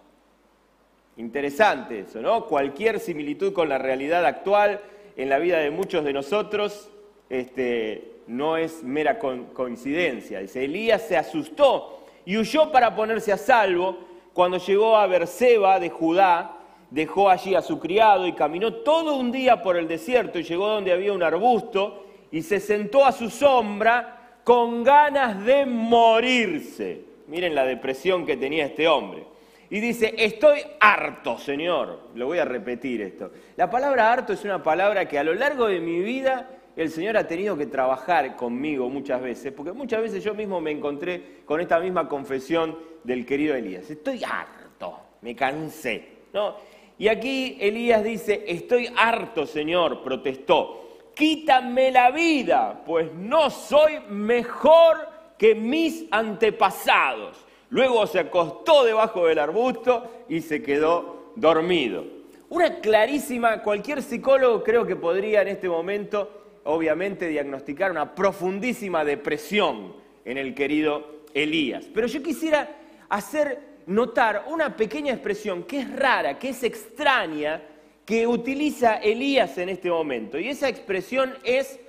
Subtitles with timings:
[1.17, 2.45] Interesante eso, ¿no?
[2.45, 4.81] Cualquier similitud con la realidad actual
[5.17, 6.89] en la vida de muchos de nosotros
[7.29, 10.39] este, no es mera coincidencia.
[10.39, 11.94] Dice, Elías se asustó
[12.25, 13.97] y huyó para ponerse a salvo.
[14.33, 16.57] Cuando llegó a Berseba de Judá,
[16.89, 20.67] dejó allí a su criado y caminó todo un día por el desierto y llegó
[20.67, 27.01] donde había un arbusto y se sentó a su sombra con ganas de morirse.
[27.27, 29.23] Miren la depresión que tenía este hombre.
[29.69, 32.09] Y dice, estoy harto, Señor.
[32.13, 33.31] Lo voy a repetir esto.
[33.55, 37.15] La palabra harto es una palabra que a lo largo de mi vida el Señor
[37.17, 41.61] ha tenido que trabajar conmigo muchas veces, porque muchas veces yo mismo me encontré con
[41.61, 43.89] esta misma confesión del querido Elías.
[43.89, 46.09] Estoy harto, me cansé.
[46.33, 46.55] ¿no?
[46.97, 50.81] Y aquí Elías dice, estoy harto, Señor, protestó.
[51.13, 54.97] Quítame la vida, pues no soy mejor
[55.37, 57.37] que mis antepasados.
[57.69, 62.03] Luego se acostó debajo del arbusto y se quedó dormido.
[62.49, 69.93] Una clarísima, cualquier psicólogo creo que podría en este momento obviamente diagnosticar una profundísima depresión
[70.25, 71.85] en el querido Elías.
[71.93, 72.69] Pero yo quisiera
[73.09, 77.61] hacer notar una pequeña expresión que es rara, que es extraña,
[78.05, 80.39] que utiliza Elías en este momento.
[80.39, 81.79] Y esa expresión es,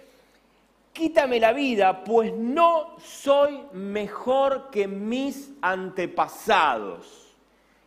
[0.92, 7.34] quítame la vida, pues no soy mejor que mis antepasados.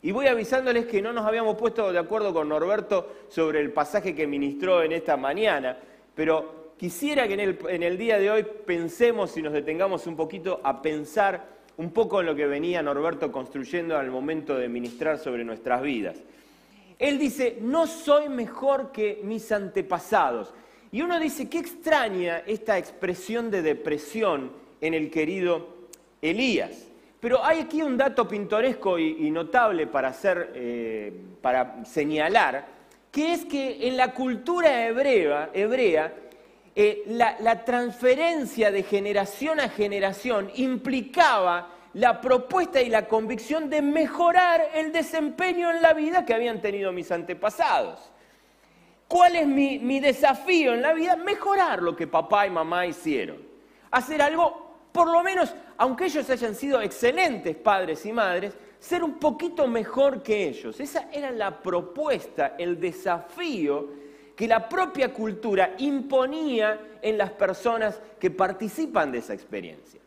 [0.01, 4.15] Y voy avisándoles que no nos habíamos puesto de acuerdo con Norberto sobre el pasaje
[4.15, 5.77] que ministró en esta mañana,
[6.15, 10.81] pero quisiera que en el, día de hoy pensemos y nos detengamos un poquito a
[10.81, 15.81] pensar un poco en lo que venía Norberto construyendo al momento de ministrar sobre nuestras
[15.81, 16.15] vidas.
[16.97, 20.53] Él dice, no soy mejor que mis antepasados.
[20.91, 25.67] Y uno dice, qué extraña esta expresión de depresión en el querido
[26.21, 26.87] Elías.
[27.19, 31.11] Pero hay aquí un dato pintoresco y, notable para, hacer, eh,
[31.41, 32.67] para señalar,
[33.11, 36.13] que es que en la cultura hebrea, hebrea
[36.75, 44.69] eh, la, transferencia de generación a generación implicaba la propuesta y la convicción de mejorar
[44.75, 48.11] el desempeño en la vida que habían tenido mis antepasados.
[49.07, 51.15] ¿Cuál es mi, mi, desafío en la vida?
[51.15, 53.37] Mejorar lo que papá y mamá hicieron.
[53.89, 59.19] Hacer algo, por lo menos, aunque ellos hayan sido excelentes padres y madres, ser un
[59.19, 60.79] poquito mejor que ellos.
[60.79, 63.89] Esa era la propuesta, el desafío
[64.39, 69.99] que la propia cultura imponía en las personas que participan de esa experiencia.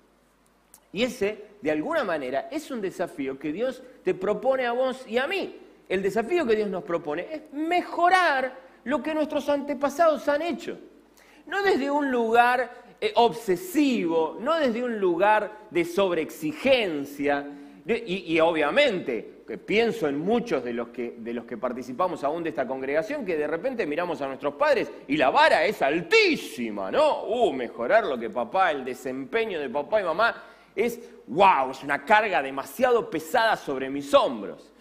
[0.91, 5.19] Y ese, de alguna manera, es un desafío que Dios te propone a vos y
[5.19, 5.59] a mí.
[5.87, 10.79] El desafío que Dios nos propone es mejorar lo que nuestros antepasados han hecho.
[11.45, 12.73] No desde un lugar
[13.03, 17.47] eh, obsesivo, no desde un lugar de sobreexigencia,
[17.87, 22.67] y, obviamente pienso en muchos de los, que, de los que participamos aún de esta
[22.67, 27.25] congregación, que de repente miramos a nuestros padres y la vara es altísima, ¿no?
[27.25, 30.35] Uh, mejorar lo que papá, el desempeño de papá y mamá
[30.75, 34.73] es, wow, es una carga demasiado pesada sobre mis hombros.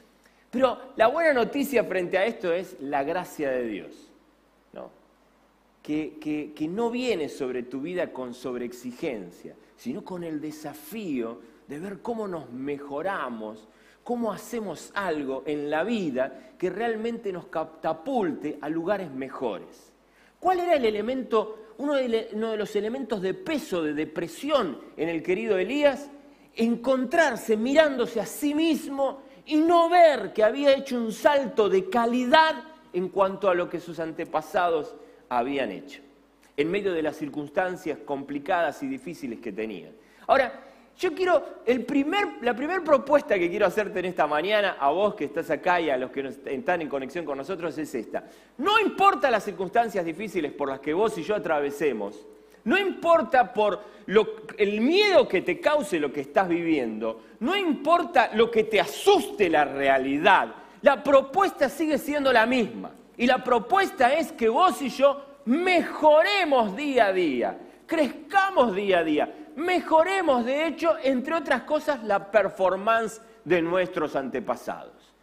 [0.50, 4.11] Pero la buena noticia frente a esto es la gracia de Dios.
[5.82, 12.28] Que, no viene sobre tu vida con sobreexigencia, sino con el desafío de ver cómo
[12.28, 13.68] nos mejoramos
[14.04, 19.92] cómo hacemos algo en la vida que realmente nos catapulte a lugares mejores.
[20.40, 25.58] ¿Cuál era el elemento, uno de, los elementos de peso, de depresión en el querido
[25.58, 26.10] Elías?
[26.56, 32.64] Encontrarse mirándose a sí mismo y no ver que había hecho un salto de calidad
[32.94, 34.96] en cuanto a lo que sus antepasados
[35.32, 36.02] habían hecho,
[36.58, 39.94] en medio de las circunstancias complicadas y difíciles que tenían.
[40.28, 40.52] Ahora,
[41.00, 41.42] yo quiero,
[42.42, 45.90] la primera propuesta que quiero hacerte en esta mañana, a vos que estás acá y
[45.90, 48.26] a los que están en conexión con nosotros, es esta.
[48.58, 52.28] No importa las circunstancias difíciles por las que vos y yo atravesemos,
[52.66, 53.80] no importa por
[54.58, 59.50] el miedo que te cause lo que estás viviendo, no importa lo que te asuste
[59.50, 62.92] la realidad, la propuesta sigue siendo la misma.
[63.22, 69.04] Y la propuesta es que vos y yo mejoremos día a día, crezcamos día a
[69.04, 75.14] día, mejoremos de hecho, entre otras cosas, la performance de nuestros antepasados.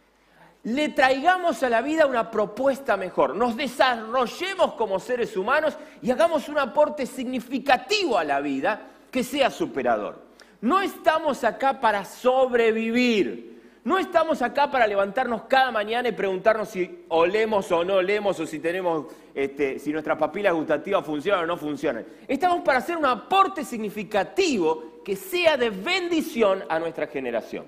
[0.63, 6.47] Le traigamos a la vida una propuesta mejor, nos desarrollemos como seres humanos y hagamos
[6.47, 8.81] un aporte significativo a la vida
[9.11, 10.21] que sea superador.
[10.61, 13.58] No estamos acá para sobrevivir,
[13.89, 18.45] no estamos acá para levantarnos cada mañana y preguntarnos si olemos o no olemos o
[18.45, 22.05] si tenemos, este, si nuestras papilas gustativas funcionan o no funcionan.
[22.27, 27.65] Estamos para hacer un aporte significativo que sea de bendición a nuestra generación.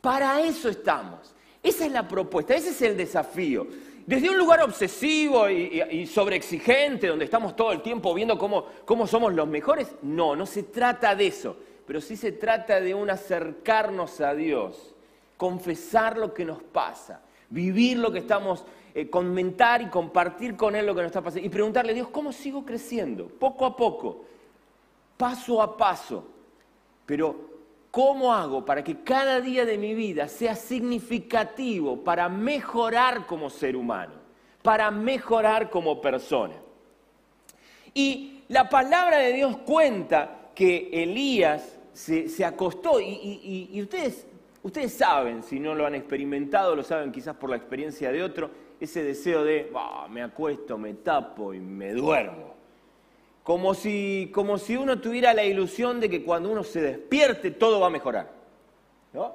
[0.00, 1.32] Para eso estamos.
[1.62, 3.68] Esa es la propuesta, ese es el desafío.
[4.04, 9.32] Desde un lugar obsesivo y, sobreexigente, donde estamos todo el tiempo viendo cómo, cómo somos
[9.32, 14.20] los mejores, no, no se trata de eso pero sí se trata de un acercarnos
[14.20, 14.94] a Dios,
[15.38, 18.62] confesar lo que nos pasa, vivir lo que estamos,
[18.94, 22.30] eh, comentar y compartir con Él lo que nos está pasando y preguntarle, Dios, ¿cómo
[22.30, 23.28] sigo creciendo?
[23.28, 24.22] Poco a poco,
[25.16, 26.28] paso a paso,
[27.06, 27.34] pero
[27.90, 33.74] ¿cómo hago para que cada día de mi vida sea significativo para mejorar como ser
[33.74, 34.12] humano,
[34.60, 36.56] para mejorar como persona?
[37.94, 44.24] Y la palabra de Dios cuenta que Elías se, acostó y, ustedes,
[44.62, 48.50] ustedes saben, si no lo han experimentado, lo saben quizás por la experiencia de otro,
[48.78, 49.72] ese deseo de,
[50.08, 52.54] me acuesto, me tapo y me duermo.
[53.42, 57.80] Como si, como si uno tuviera la ilusión de que cuando uno se despierte todo
[57.80, 58.30] va a mejorar.
[59.12, 59.34] ¿no?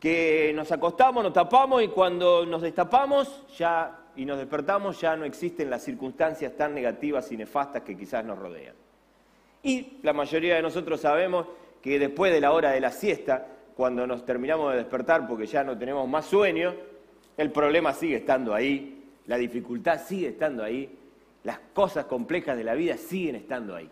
[0.00, 5.26] Que nos acostamos, nos tapamos y cuando nos destapamos ya, y nos despertamos ya no
[5.26, 8.83] existen las circunstancias tan negativas y nefastas que quizás nos rodean.
[9.64, 11.46] Y la mayoría de nosotros sabemos
[11.82, 15.64] que después de la hora de la siesta, cuando nos terminamos de despertar porque ya
[15.64, 16.74] no tenemos más sueño,
[17.36, 20.98] el problema sigue estando ahí, la dificultad sigue estando ahí,
[21.44, 23.88] las cosas complejas de la vida siguen estando ahí.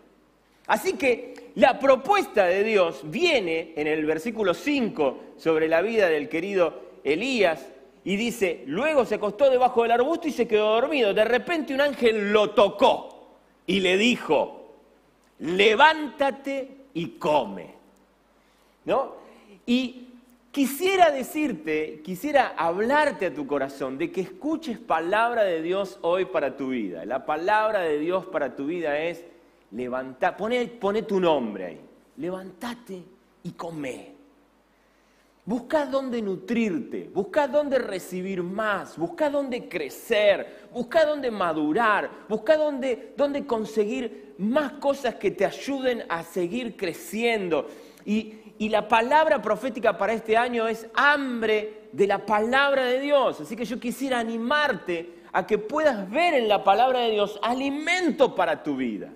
[0.67, 6.29] Así que la propuesta de Dios viene en el versículo 5 sobre la vida del
[6.29, 7.67] querido Elías
[8.03, 11.13] y dice, luego se acostó debajo del arbusto y se quedó dormido.
[11.13, 14.62] De repente un ángel lo tocó y le dijo,
[15.43, 17.73] levántate y come.
[18.85, 19.15] ¿No?
[19.65, 20.07] Y
[20.51, 26.55] quisiera decirte, quisiera hablarte a tu corazón de que escuches palabra de Dios hoy para
[26.55, 27.05] tu vida.
[27.05, 29.23] La palabra de Dios para tu vida es
[29.71, 31.81] levantar, pone, pone tu nombre ahí.
[32.17, 33.03] Levántate
[33.43, 34.12] y come.
[35.45, 43.13] Busca dónde nutrirte, busca dónde recibir más, busca dónde crecer, busca dónde madurar, busca dónde,
[43.17, 47.67] dónde conseguir más cosas que te ayuden a seguir creciendo.
[48.05, 53.41] Y, y la palabra profética para este año es hambre de la palabra de Dios.
[53.41, 58.33] Así que yo quisiera animarte a que puedas ver en la palabra de Dios alimento
[58.33, 59.11] para tu vida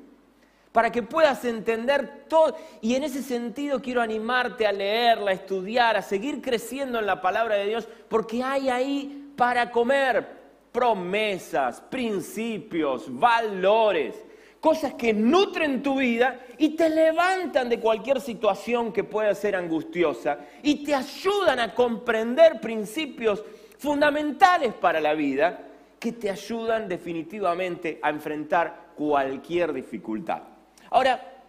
[0.72, 2.56] para que puedas entender todo.
[2.82, 7.22] Y en ese sentido quiero animarte a leerla, a estudiar, a seguir creciendo en la
[7.22, 10.38] palabra de Dios, porque hay ahí para comer
[10.72, 14.16] promesas, principios, valores,
[14.60, 20.40] cosas que nutren tu vida y te levantan de cualquier situación que pueda ser angustiosa
[20.62, 23.44] y te ayudan a comprender principios
[23.78, 25.68] fundamentales para la vida
[26.00, 30.57] que te ayudan definitivamente a enfrentar cualquier dificultad.
[30.90, 31.44] Ahora,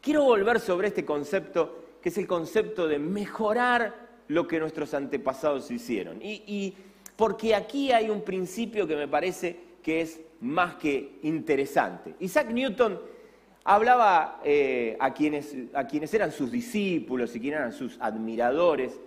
[0.00, 3.94] quiero volver sobre este concepto, que es el concepto de mejorar
[4.28, 6.20] lo que nuestros antepasados hicieron.
[6.22, 6.74] Y,
[7.16, 12.14] porque aquí hay un principio que me parece que es más que interesante.
[12.20, 12.98] Isaac Newton
[13.64, 18.98] hablaba eh, a, quienes, a, quienes, eran sus discípulos y quienes eran sus admiradores,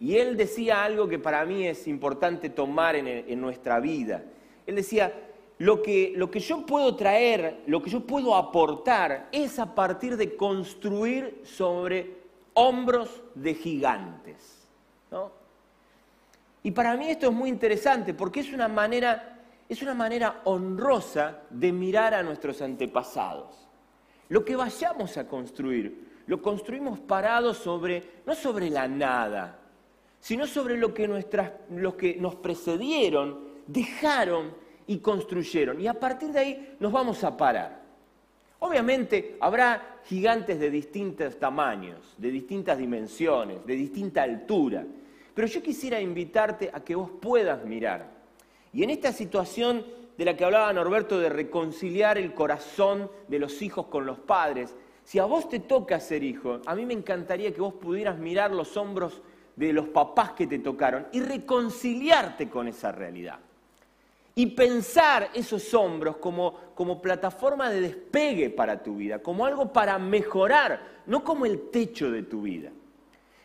[0.00, 4.22] y él decía algo que para mí es importante tomar en nuestra vida.
[4.66, 5.12] Él decía,
[5.58, 10.16] lo que, lo que yo puedo traer, lo que yo puedo aportar, es a partir
[10.16, 12.16] de construir sobre
[12.54, 14.58] hombros de gigantes.
[16.62, 21.42] Y para mí esto es muy interesante porque es una manera, es una manera honrosa
[21.50, 23.68] de mirar a nuestros antepasados.
[24.28, 29.58] Lo que vayamos a construir, lo construimos parado sobre, no sobre la nada,
[30.20, 34.52] sino sobre lo que, nuestras, los que nos precedieron dejaron
[34.88, 35.80] y construyeron.
[35.80, 37.80] Y a partir de ahí nos vamos a parar.
[38.58, 44.84] Obviamente habrá gigantes de distintos tamaños, de distintas dimensiones, de distinta altura.
[45.32, 48.10] Pero yo quisiera invitarte a que vos puedas mirar.
[48.72, 49.84] Y en esta situación
[50.16, 54.74] de la que hablaba Norberto de reconciliar el corazón de los hijos con los padres,
[55.04, 58.50] si a vos te toca ser hijo, a mí me encantaría que vos pudieras mirar
[58.50, 59.22] los hombros
[59.54, 63.38] de los papás que te tocaron y reconciliarte con esa realidad.
[64.38, 69.98] Y pensar esos hombros como, como plataforma de despegue para tu vida, como algo para
[69.98, 72.70] mejorar, no como el techo de tu vida.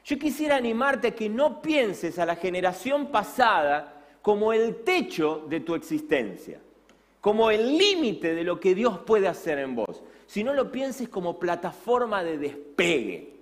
[0.06, 5.62] Yo quisiera animarte a que no pienses a la generación pasada como el techo de
[5.62, 6.60] tu existencia,
[7.20, 11.40] como el límite de lo que Dios puede hacer en vos, sino lo pienses como
[11.40, 13.34] plataforma de despegue.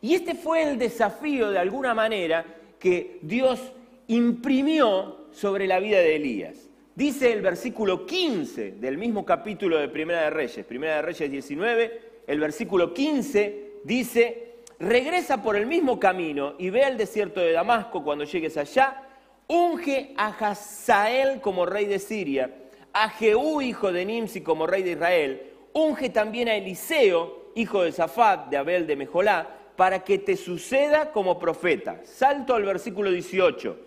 [0.00, 2.44] Y este fue el desafío, de alguna manera,
[2.80, 3.60] que Dios
[4.08, 6.67] imprimió sobre la vida de Elías.
[6.98, 12.00] Dice el versículo 15 del mismo capítulo de Primera de Reyes, Primera de Reyes 19,
[12.26, 18.02] el versículo 15 dice, regresa por el mismo camino y ve al desierto de Damasco
[18.02, 19.00] cuando llegues allá,
[19.46, 22.52] unge a Hazael como rey de Siria,
[22.92, 25.42] a Jehú, hijo de Nimsi, como rey de Israel,
[25.74, 31.12] unge también a Eliseo, hijo de Zafat, de Abel de Mejolá, para que te suceda
[31.12, 32.00] como profeta.
[32.02, 33.78] Salto al versículo 18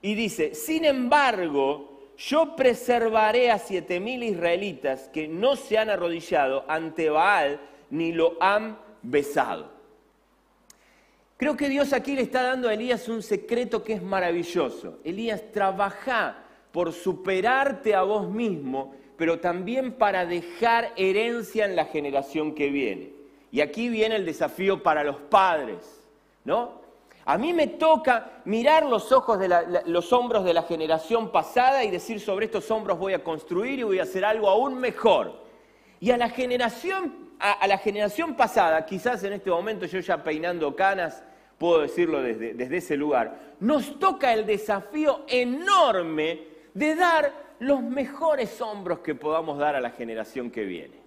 [0.00, 6.64] y dice, sin embargo, yo preservaré a siete mil israelitas que no se han arrodillado
[6.68, 9.70] ante Baal ni lo han besado.
[11.36, 14.98] Creo que Dios aquí le está dando a Elías un secreto que es maravilloso.
[15.04, 22.54] Elías, trabaja por superarte a vos mismo, pero también para dejar herencia en la generación
[22.54, 23.12] que viene.
[23.52, 26.02] Y aquí viene el desafío para los padres,
[26.44, 26.85] ¿no?
[27.28, 31.90] A mí me toca mirar los ojos de los hombros de la generación pasada y
[31.90, 35.44] decir sobre estos hombros voy a construir y voy a hacer algo aún mejor.
[35.98, 40.76] Y a la generación, a, la generación pasada, quizás en este momento yo ya peinando
[40.76, 41.24] canas,
[41.58, 48.60] puedo decirlo desde, desde ese lugar, nos toca el desafío enorme de dar los mejores
[48.60, 51.00] hombros que podamos dar a la generación que viene.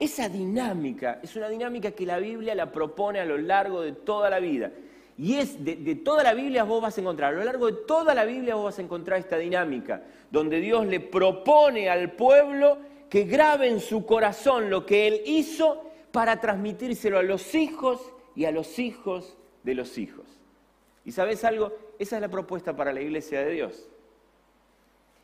[0.00, 4.30] Esa dinámica es una dinámica que la Biblia la propone a lo largo de toda
[4.30, 4.70] la vida.
[5.16, 8.14] Y es de, toda la Biblia vos vas a encontrar, a lo largo de toda
[8.14, 12.78] la Biblia vos vas a encontrar esta dinámica, donde Dios le propone al pueblo
[13.08, 18.00] que grabe en su corazón lo que Él hizo para transmitírselo a los hijos
[18.34, 20.26] y a los hijos de los hijos.
[21.04, 21.72] ¿Y sabes algo?
[21.98, 23.88] Esa es la propuesta para la iglesia de Dios.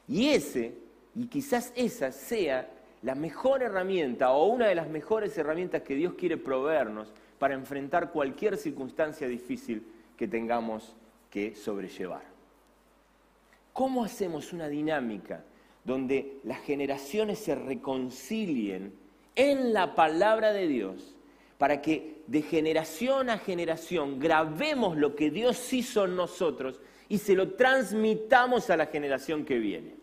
[0.07, 0.75] Y ese,
[1.17, 2.71] y quizás esa sea
[3.03, 8.13] la mejor herramienta o una de las mejores herramientas que Dios quiere proveernos para enfrentar
[8.13, 9.83] cualquier circunstancia difícil
[10.19, 10.95] que tengamos
[11.31, 12.23] que sobrellevar.
[13.73, 15.43] ¿Cómo hacemos una dinámica
[15.83, 18.93] donde las generaciones se reconcilien
[19.37, 21.17] en la palabra de Dios
[21.57, 26.79] para que de generación a generación grabemos lo que Dios hizo en nosotros
[27.09, 29.95] y se lo transmitamos a la generación que viene?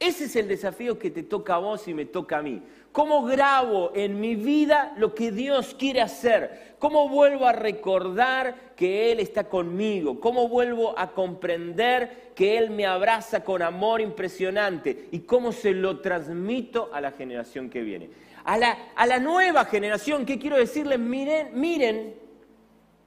[0.00, 2.62] Ese es el desafío que te toca a vos y me toca a mí.
[2.92, 6.76] ¿Cómo grabo en mi vida lo que Dios quiere hacer?
[6.78, 10.20] ¿Cómo vuelvo a recordar que Él está conmigo?
[10.20, 15.08] ¿Cómo vuelvo a comprender que Él me abraza con amor impresionante?
[15.10, 18.10] ¿Y cómo se lo transmito a la generación que viene?
[18.44, 20.98] A la, a la nueva generación, ¿qué quiero decirles?
[20.98, 22.14] Miren, miren,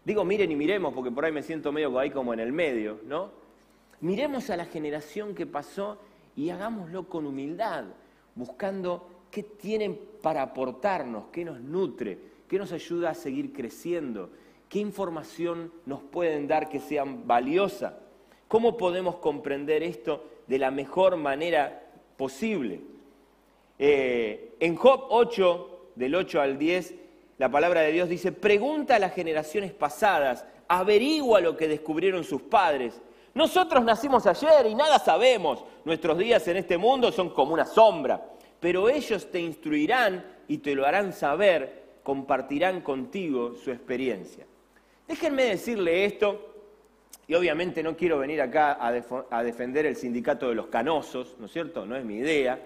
[0.04, 3.00] digo miren y miremos porque por ahí me siento medio ahí como en el medio,
[3.06, 3.32] ¿no?
[4.02, 6.00] Miremos a la generación que pasó
[6.36, 7.86] y hagámoslo con humildad,
[8.36, 14.30] buscando qué tienen para aportarnos, qué nos nutre, qué nos ayuda a seguir creciendo,
[14.70, 17.98] qué información nos pueden dar que sea valiosa,
[18.48, 21.82] cómo podemos comprender esto de la mejor manera
[22.18, 22.82] posible.
[23.80, 26.96] Eh, en Job 8, del 8 al 10,
[27.38, 32.42] la palabra de Dios dice, pregunta a las generaciones pasadas, averigua lo que descubrieron sus
[32.44, 33.02] padres
[33.34, 35.64] nosotros nacimos ayer y nada sabemos.
[35.86, 38.22] Nuestros días en este mundo son como una sombra.
[38.62, 44.46] Pero ellos te instruirán y te lo harán saber, compartirán contigo su experiencia.
[45.08, 46.52] Déjenme decirle esto,
[47.28, 51.52] y obviamente no quiero venir acá a, defender el sindicato de los canosos, ¿no es
[51.52, 51.86] cierto?
[51.86, 52.60] No es mi idea.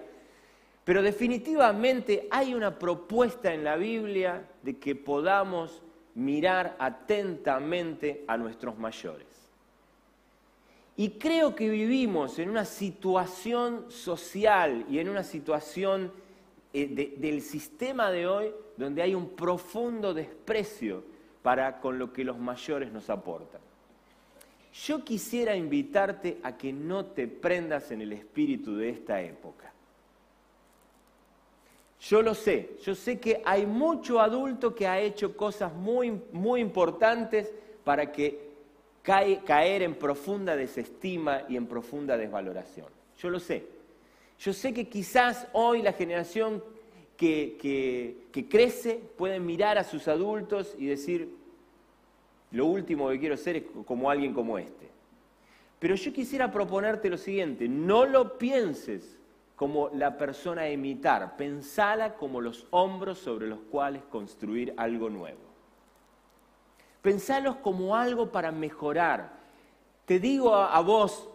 [0.84, 5.82] Pero definitivamente hay una propuesta en la Biblia de que podamos
[6.14, 9.45] mirar atentamente a nuestros mayores.
[10.96, 16.10] Y creo que vivimos en una situación social y en una situación
[16.72, 21.04] eh, del sistema de hoy donde hay un profundo desprecio
[21.42, 23.60] para con lo que los mayores nos aportan.
[24.84, 29.72] Yo quisiera invitarte a que no te prendas en el espíritu de esta época.
[32.00, 36.60] Yo lo sé, yo sé que hay mucho adulto que ha hecho cosas muy, muy
[36.60, 37.50] importantes
[37.84, 38.45] para que
[39.06, 42.88] caer en profunda desestima y en profunda desvaloración.
[43.18, 43.64] Yo lo sé.
[44.40, 46.62] Yo sé que quizás hoy la generación
[47.16, 47.56] que,
[48.32, 51.30] que, crece puede mirar a sus adultos y decir,
[52.50, 54.88] Lo último que quiero ser es como alguien como este.
[55.78, 59.18] Pero yo quisiera proponerte lo siguiente, no lo pienses
[59.54, 65.45] como la persona a imitar, pensala como los hombros sobre los cuales construir algo nuevo.
[67.06, 69.30] Pensalos como algo para mejorar.
[70.06, 71.28] Te digo a, a vos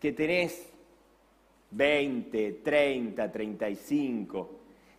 [0.00, 0.72] que tenés
[1.72, 4.50] 20, 30, 35,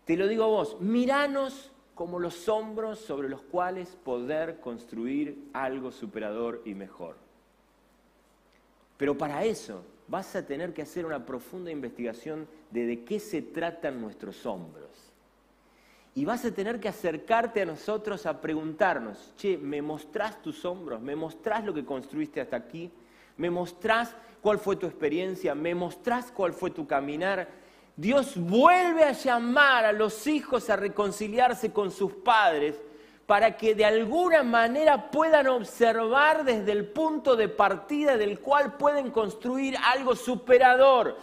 [0.04, 5.94] te lo digo a vos, miranos como los hombros sobre los cuales poder construir algo
[5.94, 7.16] superador y mejor.
[8.98, 13.42] Pero para eso vas a tener que hacer una profunda investigación de de qué se
[13.42, 15.07] tratan nuestros hombros.
[16.18, 21.00] Y vas a tener que acercarte a nosotros a preguntarnos, che, ¿me mostrás tus hombros?
[21.00, 22.92] ¿Me mostrás lo que construiste hasta aquí?
[23.38, 25.54] ¿Me mostrás cuál fue tu experiencia?
[25.54, 27.48] ¿Me mostrás cuál fue tu caminar?
[27.96, 32.82] Dios vuelve a llamar a los hijos a reconciliarse con sus padres
[33.28, 39.12] para que de alguna manera puedan observar desde el punto de partida del cual pueden
[39.12, 41.16] construir algo superador.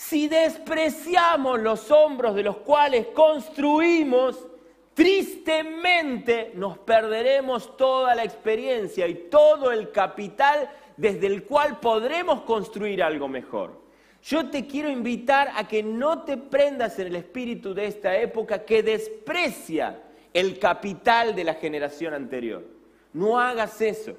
[0.00, 4.48] Si despreciamos los hombros de los cuales construimos,
[4.94, 13.02] tristemente nos perderemos toda la experiencia y todo el capital desde el cual podremos construir
[13.02, 13.78] algo mejor.
[14.22, 18.64] Yo te quiero invitar a que no te prendas en el espíritu de esta época
[18.64, 20.02] que desprecia
[20.32, 22.64] el capital de la generación anterior.
[23.12, 24.16] No hagas eso,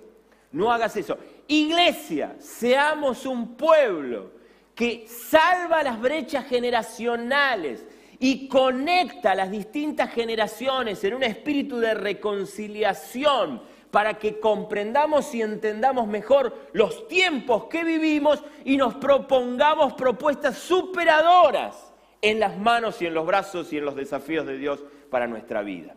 [0.52, 1.18] no hagas eso.
[1.48, 4.41] Iglesia, seamos un pueblo
[4.76, 7.86] que salva las brechas generacionales
[8.20, 16.08] y conecta las distintas generaciones en un espíritu de reconciliación para que comprendamos y entendamos
[16.08, 23.14] mejor los tiempos que vivimos y nos propongamos propuestas superadoras en las manos y en
[23.14, 25.96] los brazos y en los desafíos de Dios para nuestra vida.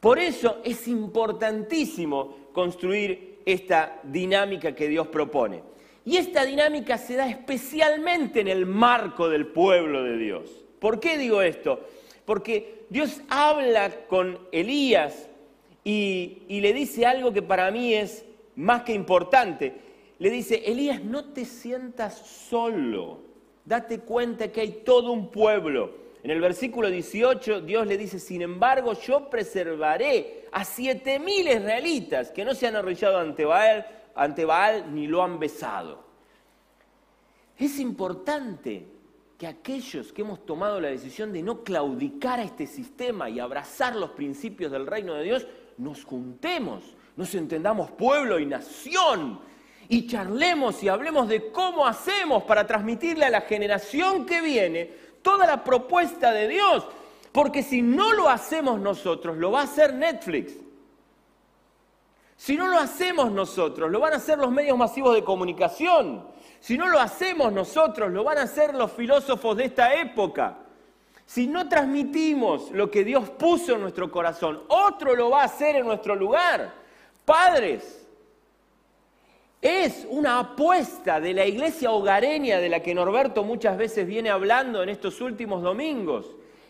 [0.00, 5.62] Por eso es importantísimo construir esta dinámica que Dios propone.
[6.04, 10.64] Y esta dinámica se da especialmente en el marco del pueblo de Dios.
[10.78, 11.80] ¿Por qué digo esto?
[12.24, 15.28] Porque Dios habla con Elías
[15.84, 18.24] y, le dice algo que para mí es
[18.56, 19.74] más que importante.
[20.18, 23.20] Le dice, Elías, no te sientas solo.
[23.64, 28.42] Date cuenta que hay todo un pueblo en el versículo 18 Dios le dice, sin
[28.42, 34.44] embargo yo preservaré a siete mil israelitas que no se han arrodillado ante Baal, ante
[34.44, 36.04] Baal ni lo han besado.
[37.58, 38.86] Es importante
[39.38, 43.96] que aquellos que hemos tomado la decisión de no claudicar a este sistema y abrazar
[43.96, 45.46] los principios del reino de Dios,
[45.78, 49.40] nos juntemos, nos entendamos pueblo y nación
[49.88, 54.90] y charlemos y hablemos de cómo hacemos para transmitirle a la generación que viene
[55.22, 56.86] toda la propuesta de Dios.
[57.32, 60.54] Porque si no lo hacemos nosotros, lo va a hacer Netflix.
[62.42, 66.26] Si no lo hacemos nosotros, lo van a hacer los medios masivos de comunicación.
[66.58, 70.58] Si no lo hacemos nosotros, lo van a hacer los filósofos de esta época.
[71.24, 75.76] Si no transmitimos lo que Dios puso en nuestro corazón, otro lo va a hacer
[75.76, 76.72] en nuestro lugar.
[77.24, 78.08] Padres,
[79.60, 84.82] es una apuesta de la iglesia hogareña de la que Norberto muchas veces viene hablando
[84.82, 86.26] en estos últimos domingos.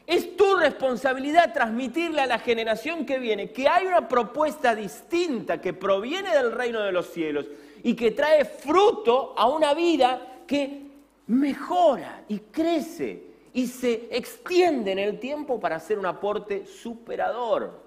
[0.06, 5.72] Es tu responsabilidad transmitirle a la generación que viene que hay una propuesta distinta que
[5.72, 7.46] proviene del reino de los cielos
[7.82, 10.82] y que trae fruto a una vida que
[11.28, 13.22] mejora y crece
[13.54, 17.80] y se extiende en el tiempo para hacer un aporte superador.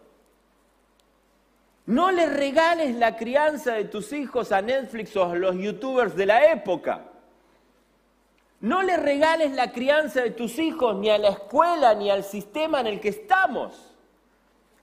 [1.88, 6.26] No le regales la crianza de tus hijos a Netflix o a los youtubers de
[6.26, 7.04] la época.
[8.62, 12.80] No le regales la crianza de tus hijos ni a la escuela ni al sistema
[12.80, 13.94] en el que estamos.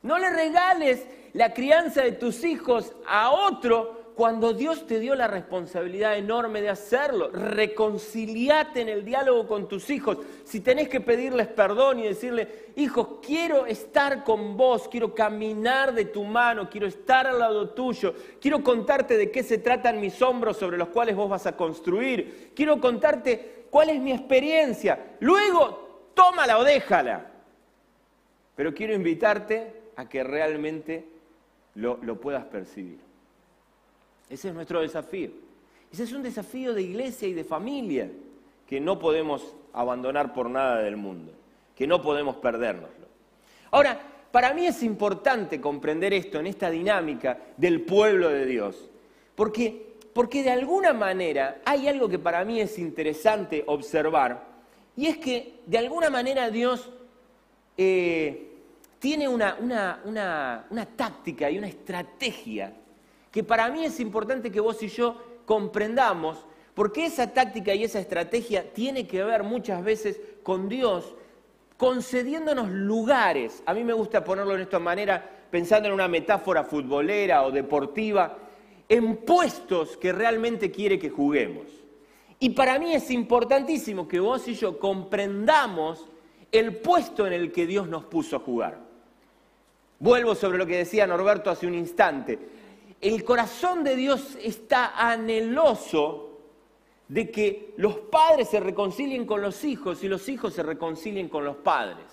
[0.03, 5.27] No le regales la crianza de tus hijos a otro cuando Dios te dio la
[5.27, 7.31] responsabilidad enorme de hacerlo.
[7.31, 10.19] Reconciliate en el diálogo con tus hijos.
[10.45, 16.05] Si tenés que pedirles perdón y decirle, hijos, quiero estar con vos, quiero caminar de
[16.05, 20.59] tu mano, quiero estar al lado tuyo, quiero contarte de qué se tratan mis hombros
[20.59, 25.17] sobre los cuales vos vas a construir, quiero contarte cuál es mi experiencia.
[25.21, 27.27] Luego, tómala o déjala.
[28.55, 31.07] Pero quiero invitarte a que realmente
[31.77, 32.99] lo, lo puedas percibir.
[34.29, 35.31] Ese es nuestro desafío.
[35.91, 38.11] Ese es un desafío de iglesia y de familia
[38.69, 41.33] que no podemos abandonar por nada del mundo,
[41.75, 43.07] que no podemos perdérnoslo.
[43.71, 43.99] Ahora,
[44.31, 48.91] para mí es importante comprender esto en esta dinámica del pueblo de Dios,
[49.35, 54.45] porque, porque de alguna manera hay algo que para mí es interesante observar,
[54.97, 56.91] y es que de alguna manera Dios
[57.77, 58.49] eh,
[58.99, 62.75] tiene una, una, una, una táctica y una estrategia
[63.31, 66.45] que para mí es importante que vos y yo comprendamos,
[66.75, 71.15] porque esa táctica y esa estrategia tiene que ver muchas veces con Dios
[71.77, 73.63] concediéndonos lugares.
[73.67, 78.39] A mí me gusta ponerlo en esta manera, pensando en una metáfora futbolera o deportiva,
[78.93, 81.67] en puestos que realmente quiere que juguemos.
[82.39, 86.11] Y para mí es importantísimo que vos y yo comprendamos
[86.51, 88.79] el puesto en el que Dios nos puso a jugar.
[89.99, 92.39] Vuelvo sobre lo que decía Norberto hace un instante.
[93.01, 96.41] El corazón de Dios está anheloso
[97.09, 101.47] de que los padres se reconcilien con los hijos y los hijos se reconcilien con
[101.47, 102.05] los padres.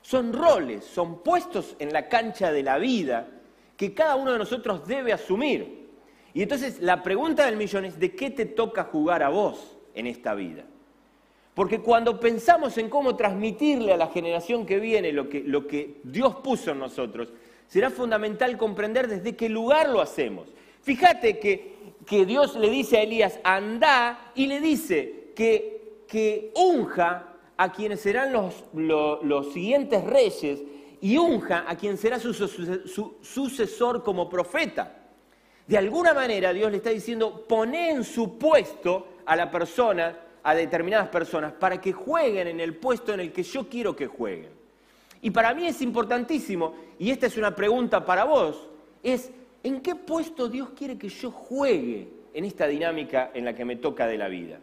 [0.00, 3.28] Son roles, son puestos en la cancha de la vida
[3.76, 5.87] que cada uno de nosotros debe asumir.
[6.34, 10.06] Y entonces la pregunta del millón es, ¿de qué te toca jugar a vos en
[10.06, 10.64] esta vida?
[11.54, 16.00] Porque cuando pensamos en cómo transmitirle a la generación que viene lo que, lo que
[16.04, 17.32] Dios puso en nosotros,
[17.66, 20.48] será fundamental comprender desde qué lugar lo hacemos.
[20.82, 21.74] Fíjate que,
[22.06, 28.00] que Dios le dice a Elías, anda, y le dice que, que unja a quienes
[28.00, 30.62] serán los, los, siguientes reyes
[31.00, 34.97] y unja a quien será su, su, sucesor como profeta.
[35.68, 40.54] De alguna manera Dios le está diciendo, poné en su puesto a la persona a
[40.54, 44.48] determinadas personas para que jueguen en el puesto en el que yo quiero que jueguen.
[45.20, 48.66] Y para mí es importantísimo, y esta es una pregunta para vos,
[49.02, 49.30] es
[49.62, 53.76] ¿en qué puesto Dios quiere que yo juegue en esta dinámica en la que me
[53.76, 54.58] toca de la vida?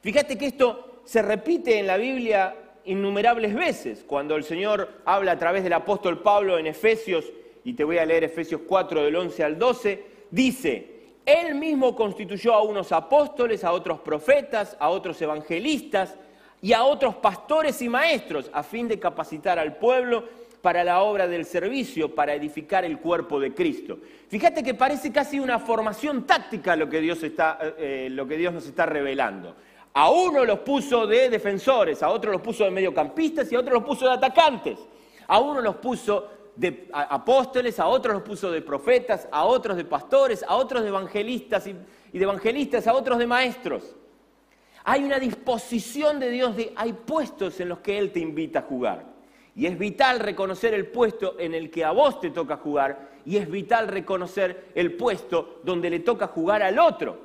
[0.00, 5.38] Fíjate que esto se repite en la Biblia innumerables veces, cuando el Señor habla a
[5.38, 7.26] través del apóstol Pablo en Efesios,
[7.66, 12.54] y te voy a leer Efesios 4 del 11 al 12, dice, él mismo constituyó
[12.54, 16.14] a unos apóstoles, a otros profetas, a otros evangelistas
[16.62, 20.22] y a otros pastores y maestros, a fin de capacitar al pueblo
[20.62, 23.98] para la obra del servicio, para edificar el cuerpo de Cristo.
[24.28, 28.54] Fíjate que parece casi una formación táctica lo que Dios, está, eh, lo que Dios
[28.54, 29.56] nos está revelando.
[29.92, 33.74] A uno los puso de defensores, a otro los puso de mediocampistas y a otro
[33.74, 34.78] los puso de atacantes.
[35.26, 39.84] A uno los puso de apóstoles, a otros los puso de profetas, a otros de
[39.84, 43.94] pastores, a otros de evangelistas y, de evangelistas, a otros de maestros.
[44.84, 48.62] Hay una disposición de Dios de hay puestos en los que Él te invita a
[48.62, 49.04] jugar.
[49.54, 53.36] Y es vital reconocer el puesto en el que a vos te toca jugar y
[53.38, 57.18] es vital reconocer el puesto donde le toca jugar al otro.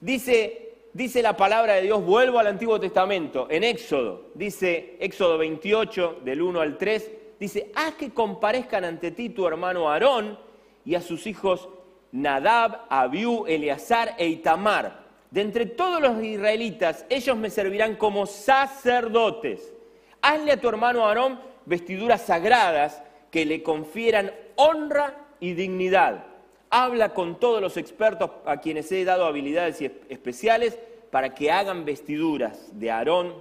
[0.00, 6.20] Dice, dice la palabra de Dios, vuelvo al Antiguo Testamento, en Éxodo, dice Éxodo 28
[6.24, 10.38] del 1 al 3, dice, haz que comparezcan ante ti tu hermano Aarón
[10.84, 11.68] y a sus hijos
[12.12, 15.04] Nadab, Abiú, Eleazar e Itamar.
[15.30, 19.74] De entre todos los israelitas, ellos me servirán como sacerdotes.
[20.22, 26.24] Hazle a tu hermano Aarón vestiduras sagradas que le confieran honra y dignidad.
[26.70, 30.78] Habla con todos los expertos a quienes he dado habilidades especiales
[31.10, 33.34] para que hagan vestiduras de Aarón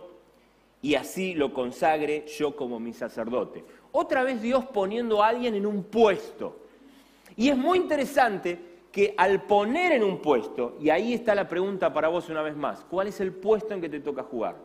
[0.82, 3.64] y así lo consagre yo como mi sacerdote
[3.98, 6.58] otra vez Dios poniendo a alguien en un puesto.
[7.38, 8.60] Y es muy interesante
[8.92, 12.58] que al poner en un puesto, y ahí está la pregunta para vos una vez
[12.58, 14.58] más, ¿cuál es el puesto en que te toca jugar?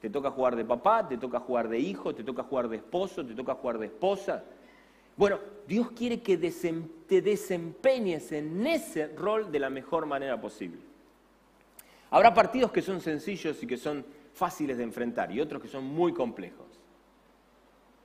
[0.00, 1.08] ¿Te toca jugar de papá?
[1.08, 2.14] ¿Te toca jugar de hijo?
[2.14, 3.24] ¿Te toca jugar de esposo?
[3.24, 4.44] ¿Te toca jugar de esposa?
[5.16, 10.80] Bueno, Dios quiere que te desempeñes en ese rol de la mejor manera posible.
[12.10, 15.84] Habrá partidos que son sencillos y que son fáciles de enfrentar y otros que son
[15.84, 16.63] muy complejos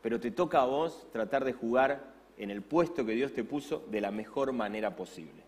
[0.01, 2.03] pero te toca a vos tratar de jugar
[2.37, 5.43] en el puesto que Dios te puso de la mejor manera posible.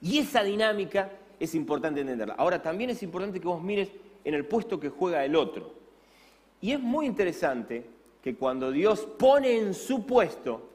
[0.00, 2.34] Y esa dinámica es importante entenderla.
[2.34, 3.88] Ahora, también es importante que vos mires
[4.24, 5.72] en el puesto que juega el otro.
[6.60, 7.84] Y es muy interesante
[8.22, 10.68] que cuando Dios pone en su puesto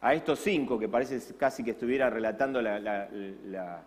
[0.00, 3.82] a estos cinco, que parece casi que estuviera relatando la,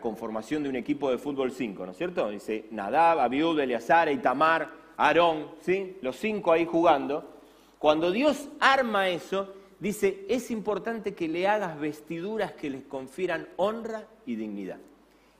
[0.00, 2.28] conformación de un equipo de fútbol cinco, ¿no es cierto?
[2.30, 5.96] Dice Nadab, Abiud, Eleazar, Itamar, Aarón, ¿sí?
[6.02, 7.41] Los cinco ahí jugando.
[7.82, 14.06] Cuando Dios arma eso, dice, es importante que le hagas vestiduras que les confieran honra
[14.24, 14.78] y dignidad.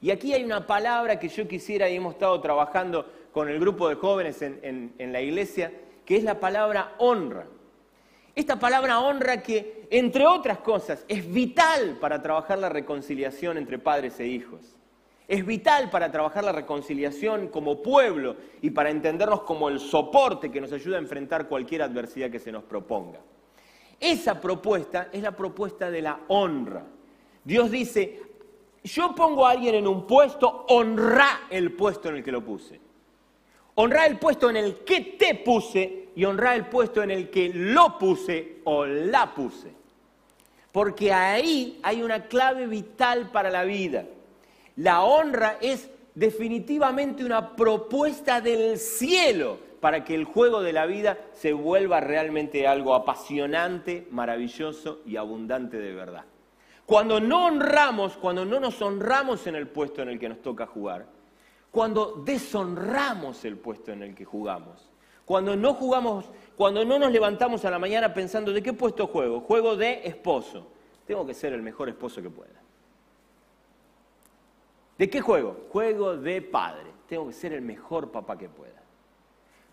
[0.00, 3.88] Y aquí hay una palabra que yo quisiera, y hemos estado trabajando con el grupo
[3.88, 5.72] de jóvenes en, en la iglesia,
[6.04, 7.46] que es la palabra honra.
[8.34, 14.18] Esta palabra honra que, entre otras cosas, es vital para trabajar la reconciliación entre padres
[14.18, 14.74] e hijos.
[15.32, 20.60] Es vital para trabajar la reconciliación como pueblo y para entendernos como el soporte que
[20.60, 23.18] nos ayuda a enfrentar cualquier adversidad que se nos proponga.
[23.98, 26.84] Esa propuesta es la propuesta de la honra.
[27.42, 28.20] Dios dice,
[28.84, 32.78] yo pongo a alguien en un puesto, honra el puesto en el que lo puse.
[33.76, 37.48] Honrar el puesto en el que te puse y honrar el puesto en el que
[37.54, 39.72] lo puse o la puse.
[40.70, 44.04] Porque ahí hay una clave vital para la vida.
[44.76, 51.18] La honra es definitivamente una propuesta del cielo para que el juego de la vida
[51.32, 56.24] se vuelva realmente algo apasionante, maravilloso y abundante de verdad.
[56.86, 60.66] Cuando no honramos, cuando no nos honramos en el puesto en el que nos toca
[60.66, 61.06] jugar,
[61.70, 64.90] cuando deshonramos el puesto en el que jugamos,
[65.24, 69.40] cuando no jugamos, cuando no nos levantamos a la mañana pensando de qué puesto juego,
[69.40, 70.68] juego de esposo,
[71.06, 72.61] tengo que ser el mejor esposo que pueda.
[74.98, 75.66] ¿De qué juego?
[75.70, 76.90] Juego de padre.
[77.08, 78.82] Tengo que ser el mejor papá que pueda.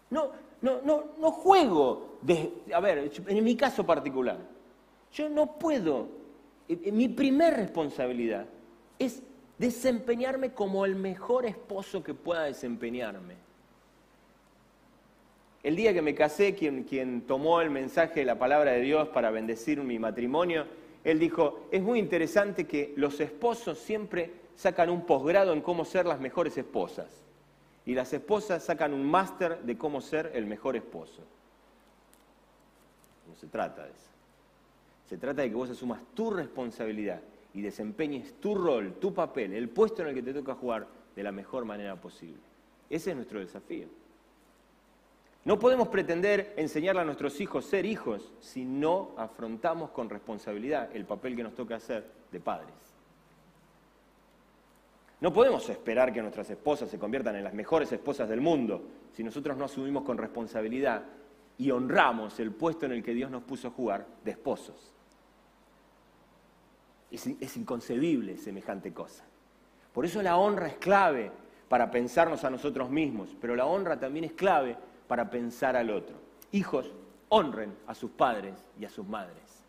[0.09, 2.51] No, no, no, no juego de.
[2.73, 4.37] A ver, en mi caso particular,
[5.13, 6.07] yo no puedo.
[6.67, 8.45] Eh, eh, mi primer responsabilidad
[8.97, 9.21] es
[9.57, 13.35] desempeñarme como el mejor esposo que pueda desempeñarme.
[15.61, 19.09] El día que me casé, quien, quien tomó el mensaje de la palabra de Dios
[19.09, 20.65] para bendecir mi matrimonio,
[21.03, 26.05] él dijo, es muy interesante que los esposos siempre sacan un posgrado en cómo ser
[26.05, 27.07] las mejores esposas
[27.85, 31.21] y las esposas sacan un máster de cómo ser el mejor esposo.
[33.25, 34.09] No se trata de eso.
[35.07, 37.21] Se trata de que vos asumas tu responsabilidad
[37.53, 41.23] y desempeñes tu rol, tu papel, el puesto en el que te toca jugar de
[41.23, 42.41] la mejor manera posible.
[42.89, 43.87] Ese es nuestro desafío.
[45.45, 51.05] No podemos pretender enseñarle a nuestros hijos ser hijos si no afrontamos con responsabilidad el
[51.05, 52.88] papel que nos toca hacer de padres.
[55.21, 59.23] No podemos esperar que nuestras esposas se conviertan en las mejores esposas del mundo si
[59.23, 61.03] nosotros no asumimos con responsabilidad
[61.57, 64.93] y honramos el puesto en el que Dios nos puso a jugar de esposos.
[67.11, 69.25] Es, es, inconcebible semejante cosa.
[69.91, 71.31] Por eso la honra es clave
[71.67, 74.77] para pensarnos a nosotros mismos, pero la honra también es clave
[75.07, 76.15] para pensar al otro.
[76.51, 76.93] Hijos,
[77.29, 79.65] honren a sus padres y a sus madres.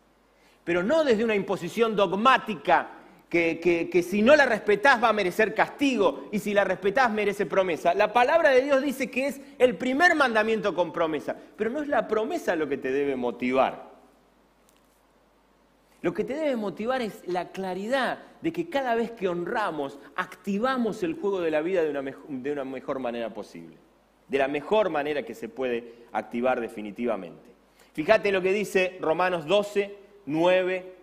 [0.63, 3.00] Pero no desde una imposición dogmática
[3.31, 7.93] que, si no la respetás va a merecer castigo y si la respetás merece promesa.
[7.93, 11.87] La palabra de Dios dice que es el primer mandamiento con promesa, pero no es
[11.87, 13.89] la promesa lo que te debe motivar.
[16.01, 21.01] Lo que te debe motivar es la claridad de que cada vez que honramos, activamos
[21.01, 23.77] el juego de la vida de una, de una mejor manera posible,
[24.27, 27.49] de la mejor manera que se puede activar definitivamente.
[27.93, 31.00] Fíjate lo que dice Romanos 12, 9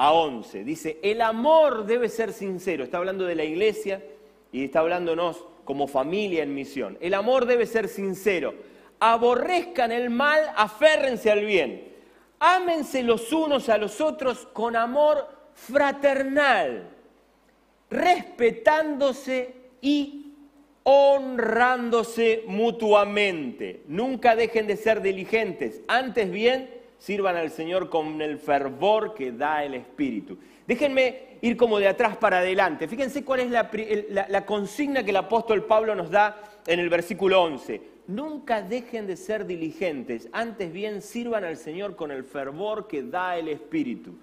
[0.00, 0.64] a 11.
[0.64, 2.82] Dice, el amor debe ser sincero.
[2.82, 4.02] Está hablando de la iglesia
[4.50, 6.96] y está hablándonos como familia en misión.
[7.02, 8.54] El amor debe ser sincero.
[8.98, 11.92] Aborrezcan el mal, aférrense al bien.
[12.38, 16.88] Ámense los unos a los otros con amor fraternal,
[17.90, 20.32] respetándose y
[20.82, 23.82] honrándose mutuamente.
[23.86, 29.64] Nunca dejen de ser diligentes, antes bien sirvan al Señor con el fervor que da
[29.64, 30.38] el Espíritu.
[30.66, 32.86] Déjenme ir como de atrás para adelante.
[32.86, 37.80] Fíjense cuál es la, consigna que el apóstol Pablo nos da en el versículo 11.
[38.06, 43.36] Nunca dejen de ser diligentes, antes bien sirvan al Señor con el fervor que da
[43.36, 44.18] el Espíritu.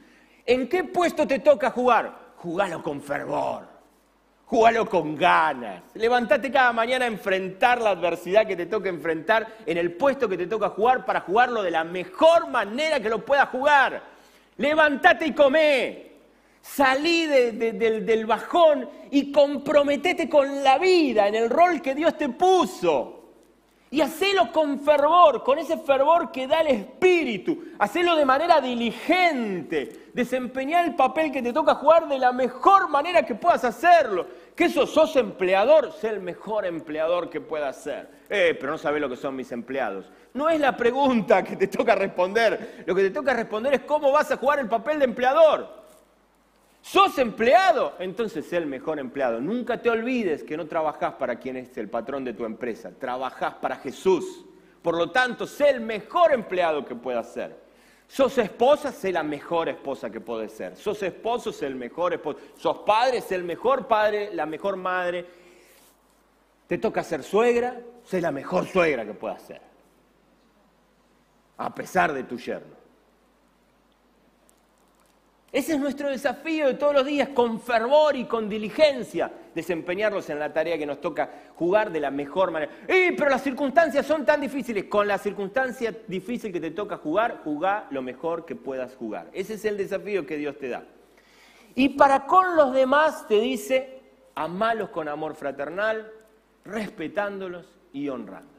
[0.46, 2.34] ¿En qué puesto te toca jugar?
[2.36, 3.77] Jugalo con fervor.
[4.48, 5.84] Júgalo con ganas.
[5.96, 10.38] Levantate cada mañana a enfrentar la adversidad que te toca enfrentar en el puesto que
[10.38, 14.02] te toca jugar para jugarlo de la mejor manera que lo puedas jugar.
[14.56, 16.12] Levantate y comé.
[16.62, 22.30] Salí del, del bajón y comprometete con la vida en el rol que Dios te
[22.30, 23.17] puso.
[23.90, 27.58] Y hacelo con fervor, con ese fervor que da el Espíritu.
[27.80, 30.10] Hacelo de manera diligente.
[30.14, 34.28] Desempeñar el papel que te toca jugar de la mejor manera que puedas hacerlo.
[34.56, 38.10] Que eso sos empleador, sé el mejor empleador que puedas ser.
[38.30, 40.12] Eh, pero no sabes lo que son mis empleados.
[40.34, 42.84] No es la pregunta que te toca responder.
[42.86, 45.77] Lo que te toca responder es cómo vas a jugar el papel de empleador.
[46.82, 47.96] ¿Sos empleado?
[48.00, 49.42] Entonces sé el mejor empleado.
[49.42, 53.56] Nunca te olvides que no trabajás para quien es el patrón de tu empresa, trabajás
[53.56, 54.46] para Jesús.
[54.82, 57.68] Por lo tanto, sé el mejor empleado que puedas ser.
[58.08, 58.92] ¿Sos esposa?
[58.92, 60.78] Sé la mejor esposa que puedes ser.
[60.78, 61.52] ¿Sos esposo?
[61.52, 62.40] Sé el mejor esposo.
[62.56, 63.20] ¿Sos padre?
[63.20, 65.26] Sé el mejor padre, la mejor madre.
[66.68, 67.82] ¿Te toca ser suegra?
[68.04, 69.62] Sé la mejor suegra que puedas ser.
[71.58, 72.77] A pesar de tu yerno.
[75.52, 80.40] Ese es nuestro desafío de todos los días, con fervor y con diligencia, desempeñarlos en
[80.40, 82.72] la tarea que nos toca jugar de la mejor manera.
[82.86, 84.86] ¡Eh, pero las circunstancias son tan difíciles!
[84.86, 89.30] Con la circunstancia difícil que te toca jugar, jugá lo mejor que puedas jugar.
[89.32, 90.84] Ese es el desafío que Dios te da.
[91.76, 94.02] Y para con los demás te dice,
[94.36, 96.12] amalos con amor fraternal,
[96.66, 98.58] respetándolos y honrándolos.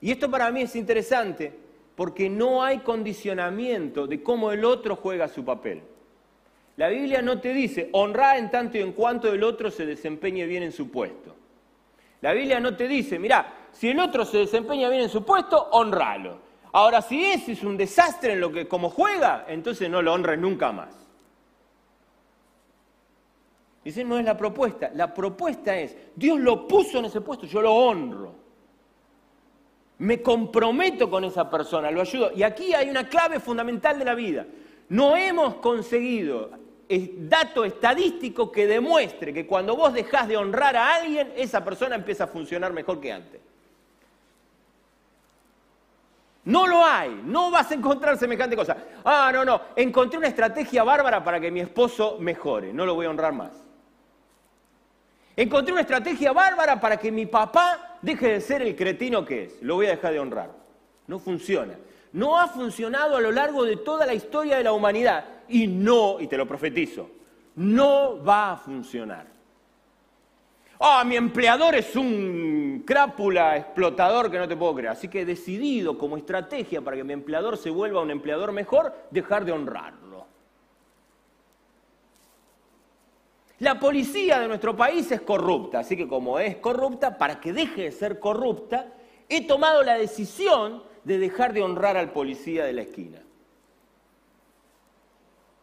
[0.00, 1.69] Y esto para mí es interesante
[2.00, 5.82] porque no hay condicionamiento de cómo el otro juega su papel.
[6.78, 10.46] La Biblia no te dice, honra en tanto y en cuanto el otro se desempeñe
[10.46, 11.36] bien en su puesto.
[12.22, 15.62] La Biblia no te dice, mira, si el otro se desempeña bien en su puesto,
[15.72, 16.38] honralo.
[16.72, 20.38] Ahora, si ese es un desastre en lo que como juega, entonces no lo honres
[20.38, 20.96] nunca más.
[23.84, 24.90] Dice, no es la propuesta.
[24.94, 28.39] La propuesta es, Dios lo puso en ese puesto, yo lo honro.
[30.00, 32.32] Me comprometo con esa persona, lo ayudo.
[32.34, 34.46] Y aquí hay una clave fundamental de la vida.
[34.88, 36.50] No hemos conseguido
[36.88, 42.24] dato estadístico que demuestre que cuando vos dejás de honrar a alguien, esa persona empieza
[42.24, 43.40] a funcionar mejor que antes.
[46.44, 48.76] No lo hay, no vas a encontrar semejante cosa.
[49.04, 53.06] Ah, no, no, encontré una estrategia bárbara para que mi esposo mejore, no lo voy
[53.06, 53.52] a honrar más.
[55.36, 59.62] Encontré una estrategia bárbara para que mi papá deje de ser el cretino que es,
[59.62, 60.50] lo voy a dejar de honrar.
[61.06, 61.74] No funciona.
[62.12, 66.20] No ha funcionado a lo largo de toda la historia de la humanidad y no,
[66.20, 67.08] y te lo profetizo,
[67.56, 69.26] no va a funcionar.
[70.82, 74.92] Ah, mi empleador es un crápula explotador que no te puedo creer.
[74.92, 78.94] Así que he decidido como estrategia para que mi empleador se vuelva un empleador mejor,
[79.10, 80.09] dejar de honrarlo.
[83.60, 87.82] La policía de nuestro país es corrupta, así que como es corrupta, para que deje
[87.82, 88.94] de ser corrupta,
[89.28, 93.22] he tomado la decisión de dejar de honrar al policía de la esquina.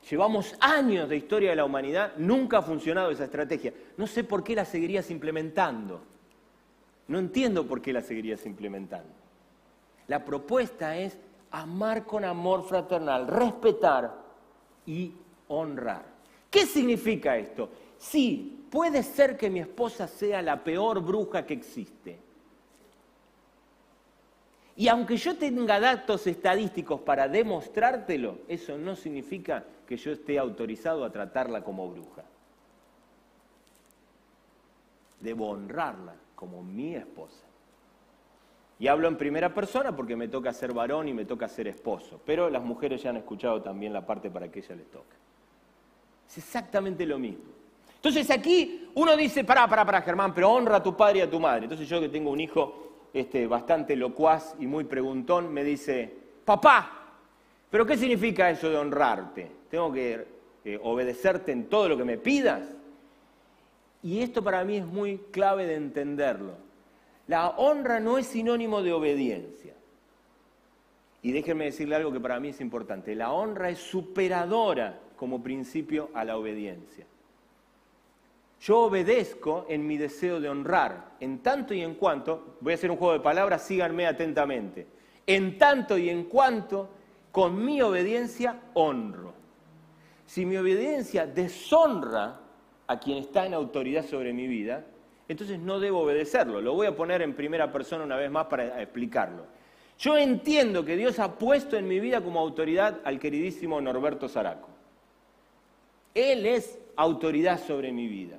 [0.09, 3.73] Llevamos años de historia de la humanidad, nunca ha funcionado esa estrategia.
[3.97, 6.01] No sé por qué la seguirías implementando.
[7.07, 9.09] No entiendo por qué la seguirías implementando.
[10.07, 11.17] La propuesta es
[11.49, 14.13] amar con amor fraternal, respetar
[14.85, 15.13] y
[15.47, 16.05] honrar.
[16.49, 17.69] ¿Qué significa esto?
[17.97, 22.19] Sí, puede ser que mi esposa sea la peor bruja que existe.
[24.75, 31.03] Y aunque yo tenga datos estadísticos para demostrártelo, eso no significa que yo esté autorizado
[31.03, 32.23] a tratarla como bruja.
[35.19, 37.43] Debo honrarla como mi esposa.
[38.79, 42.21] Y hablo en primera persona porque me toca ser varón y me toca ser esposo.
[42.23, 45.15] Pero las mujeres ya han escuchado también la parte para que ella les toque.
[46.27, 47.56] Es exactamente lo mismo.
[47.97, 51.29] Entonces aquí uno dice, pará, pará, pará, Germán, pero honra a tu padre y a
[51.29, 51.63] tu madre.
[51.63, 56.13] Entonces yo que tengo un hijo este, bastante locuaz y muy preguntón, me dice,
[56.45, 57.09] papá,
[57.69, 59.51] ¿pero qué significa eso de honrarte?
[59.69, 60.25] ¿Tengo que
[60.63, 62.63] eh, obedecerte en todo lo que me pidas?
[64.03, 66.53] Y esto para mí es muy clave de entenderlo.
[67.27, 69.73] La honra no es sinónimo de obediencia.
[71.23, 73.15] Y déjenme decirle algo que para mí es importante.
[73.15, 77.05] La honra es superadora como principio a la obediencia.
[78.59, 82.89] Yo obedezco en mi deseo de honrar, en tanto y en cuanto, voy a hacer
[82.89, 84.87] un juego de palabras, síganme atentamente,
[85.27, 86.89] en tanto y en cuanto
[87.31, 89.33] con mi obediencia honro.
[90.25, 92.39] Si mi obediencia deshonra
[92.87, 94.85] a quien está en autoridad sobre mi vida,
[95.27, 96.61] entonces no debo obedecerlo.
[96.61, 99.45] Lo voy a poner en primera persona una vez más para explicarlo.
[99.99, 104.69] Yo entiendo que Dios ha puesto en mi vida como autoridad al queridísimo Norberto Zaraco.
[106.13, 108.37] Él es autoridad sobre mi vida.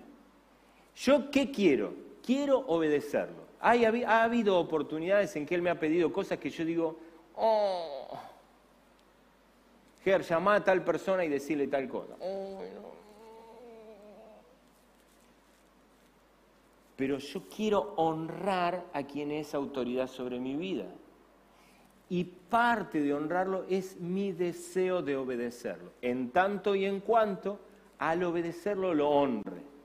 [1.00, 1.94] ¿Yo qué quiero?
[2.24, 3.46] Quiero obedecerlo.
[3.60, 6.98] ha habido oportunidades en que él me ha pedido cosas que yo digo,
[7.36, 8.18] oh,
[10.02, 12.14] Ger, llama a tal persona y decirle tal cosa.
[16.96, 20.86] Pero yo quiero honrar a quien es autoridad sobre mi vida.
[22.10, 25.92] Y parte de honrarlo es mi deseo de obedecerlo.
[26.02, 27.60] En tanto y en cuanto
[27.98, 29.77] al obedecerlo lo honre.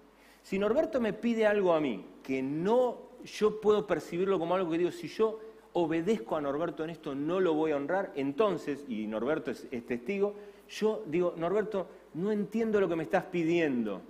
[0.43, 4.77] Si Norberto me pide algo a mí que no yo puedo percibirlo como algo que
[4.77, 5.39] digo, si yo
[5.73, 10.35] obedezco a Norberto en esto, no lo voy a honrar, entonces, y Norberto es, testigo,
[10.69, 14.01] yo digo, Norberto, no entiendo lo que me estás pidiendo.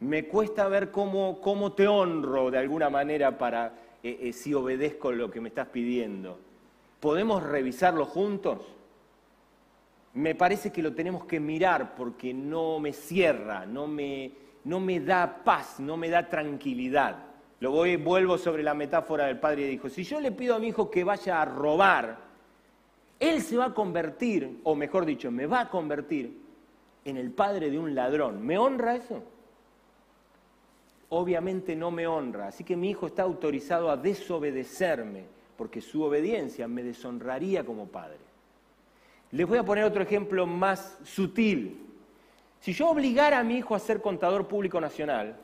[0.00, 5.10] Me cuesta ver cómo, cómo te honro de alguna manera para eh, eh, si obedezco
[5.10, 6.38] lo que me estás pidiendo.
[7.00, 8.60] ¿Podemos revisarlo juntos?
[10.14, 14.32] Me parece que lo tenemos que mirar porque no me cierra, no me,
[14.68, 17.16] no me da paz, no me da tranquilidad.
[17.60, 20.58] Lo voy, vuelvo sobre la metáfora del padre y dijo, si yo le pido a
[20.58, 22.18] mi hijo que vaya a robar,
[23.18, 26.38] él se va a convertir, o mejor dicho, me va a convertir
[27.06, 28.44] en el padre de un ladrón.
[28.44, 29.22] ¿Me honra eso?
[31.08, 35.24] Obviamente no me honra, así que mi hijo está autorizado a desobedecerme,
[35.56, 38.18] porque su obediencia me deshonraría como padre.
[39.32, 41.87] Les voy a poner otro ejemplo más sutil.
[42.60, 45.36] Si yo obligara a mi hijo a ser contador público nacional,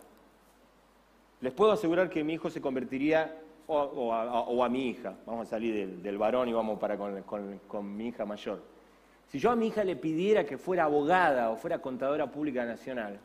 [1.41, 5.15] les puedo asegurar que mi hijo se convertiría, o, o a, o a mi hija,
[5.25, 7.23] vamos a salir del, varón y vamos para con,
[7.69, 8.63] con- mi hija mayor.
[9.29, 13.19] Si yo a mi hija le pidiera que fuera abogada o fuera contadora pública nacional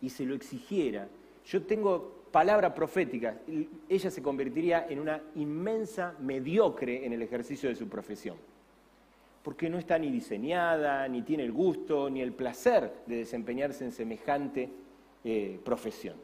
[0.00, 1.08] y se lo exigiera,
[1.44, 3.36] yo tengo palabra profética,
[3.88, 8.36] ella se convertiría en una inmensa mediocre en el ejercicio de su profesión.
[9.42, 13.92] Porque no está ni diseñada, ni tiene el gusto, ni el placer de desempeñarse en
[13.92, 14.70] semejante
[15.24, 16.16] eh, profesión.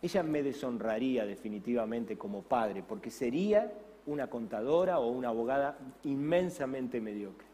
[0.00, 3.72] Ella me deshonraría definitivamente como padre, porque sería
[4.06, 7.46] una contadora o una abogada inmensamente mediocre.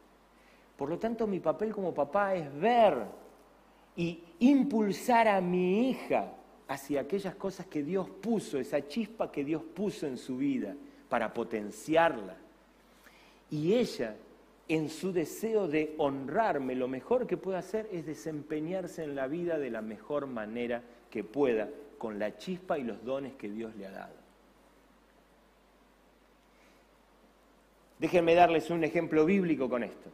[0.76, 3.06] Por lo tanto, mi papel como papá es ver
[3.96, 6.32] y impulsar a mi hija
[6.68, 10.74] hacia aquellas cosas que Dios puso, esa chispa que Dios puso en su vida
[11.08, 12.36] para potenciarla.
[13.54, 14.16] Y ella,
[14.66, 19.58] en su deseo de honrarme, lo mejor que puede hacer es desempeñarse en la vida
[19.60, 23.86] de la mejor manera que pueda, con la chispa y los dones que Dios le
[23.86, 24.14] ha dado.
[28.00, 30.10] Déjenme darles un ejemplo bíblico con esto.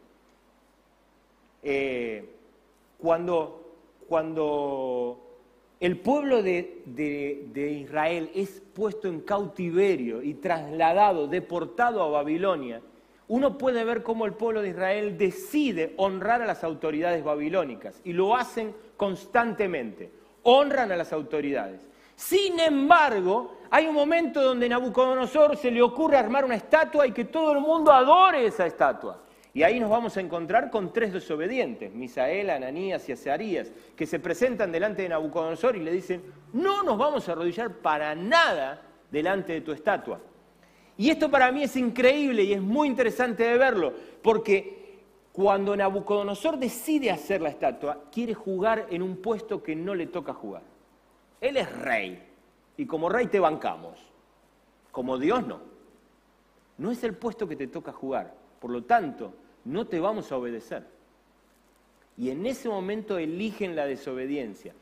[1.63, 2.23] Eh,
[2.99, 3.73] cuando,
[4.07, 5.19] cuando
[5.79, 12.83] el pueblo de, de- de Israel es puesto en cautiverio y trasladado, deportado a Babilonia,
[13.31, 18.11] uno puede ver cómo el pueblo de Israel decide honrar a las autoridades babilónicas y
[18.11, 20.11] lo hacen constantemente,
[20.43, 21.87] honran a las autoridades.
[22.13, 27.23] Sin embargo, hay un momento donde Nabucodonosor se le ocurre armar una estatua y que
[27.23, 29.21] todo el mundo adore esa estatua.
[29.53, 34.19] Y ahí nos vamos a encontrar con tres desobedientes, Misael, Ananías y Azarías, que se
[34.19, 36.21] presentan delante de Nabucodonosor y le dicen,
[36.51, 40.19] no nos vamos a arrodillar para nada delante de tu estatua.
[41.01, 43.91] Y esto para mí es increíble y es muy interesante de verlo,
[44.21, 44.99] porque
[45.33, 50.31] cuando Nabucodonosor decide hacer la estatua, quiere jugar en un puesto que no le toca
[50.31, 50.61] jugar.
[51.41, 52.21] Él es rey,
[52.77, 53.97] y como rey te bancamos,
[54.91, 55.59] como Dios no.
[56.77, 59.33] No es el puesto que te toca jugar, por lo tanto,
[59.65, 60.85] no te vamos a obedecer.
[62.15, 64.75] Y en ese momento eligen la desobediencia,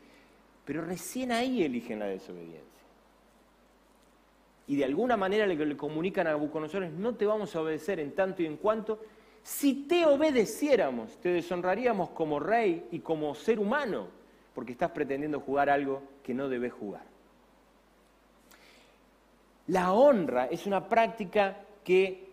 [0.66, 2.79] pero recién ahí eligen la desobediencia.
[4.70, 7.98] Y de alguna manera que le comunican a Nabucodonosor es, no te vamos a obedecer
[7.98, 9.00] en tanto y en cuanto,
[9.42, 14.06] si te obedeciéramos, te deshonraríamos como rey y como ser humano,
[14.54, 17.02] porque estás pretendiendo jugar algo que no debes jugar.
[19.66, 22.28] La honra es una práctica que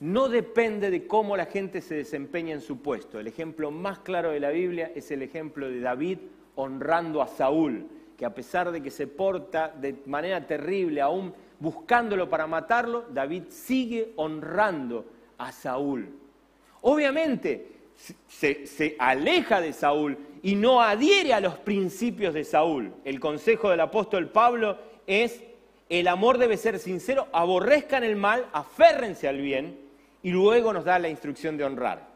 [0.00, 3.20] no depende de cómo la gente se desempeña en su puesto.
[3.20, 6.20] El ejemplo más claro de la Biblia es el ejemplo de David
[6.54, 7.86] honrando a Saúl,
[8.18, 13.44] que a pesar de que se porta de manera terrible, aún buscándolo para matarlo, David
[13.48, 15.06] sigue honrando
[15.38, 16.10] a Saúl.
[16.80, 17.78] Obviamente
[18.26, 22.92] se, aleja de Saúl y no adhiere a los principios de Saúl.
[23.04, 25.40] El consejo del apóstol Pablo es,
[25.88, 29.78] el amor debe ser sincero, aborrezcan el mal, aférrense al bien,
[30.24, 32.08] y luego nos da la instrucción de honrar.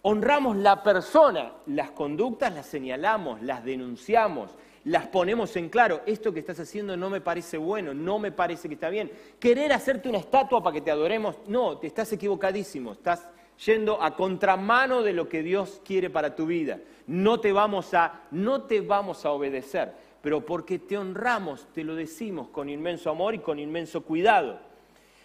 [0.00, 6.02] Honramos la persona, las conductas las señalamos, las denunciamos, las ponemos en claro.
[6.06, 9.10] Esto que estás haciendo no me parece bueno, no me parece que está bien.
[9.38, 13.28] Querer hacerte una estatua para que te adoremos, no, te estás equivocadísimo, estás
[13.64, 16.80] yendo a contramano de lo que Dios quiere para tu vida.
[17.06, 21.94] No te vamos a, no te vamos a obedecer, pero porque te honramos, te lo
[21.94, 24.58] decimos con inmenso amor y con inmenso cuidado.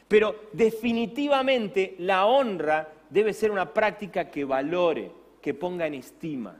[0.07, 6.57] Pero definitivamente la honra debe ser una práctica que valore, que ponga en estima.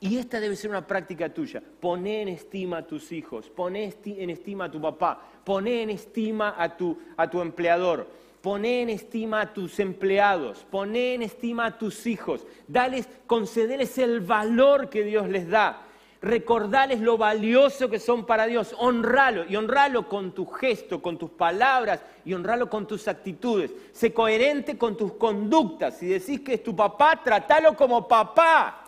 [0.00, 1.62] Y esta debe ser una práctica tuya.
[1.80, 6.54] Poné en estima a tus hijos, poné en estima a tu papá, poné en estima
[6.56, 8.06] a tu, a tu empleador,
[8.40, 14.20] poné en estima a tus empleados, poné en estima a tus hijos, dales, concederles el
[14.20, 15.84] valor que Dios les da.
[16.20, 21.30] Recordales lo valioso que son para Dios, honralo y honralo con tu gesto, con tus
[21.30, 23.72] palabras y honralo con tus actitudes.
[23.92, 25.96] Sé coherente con tus conductas.
[25.96, 28.87] Si decís que es tu papá, tratalo como papá.